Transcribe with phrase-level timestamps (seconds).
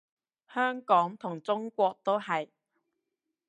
[0.51, 2.49] 香港同中國都係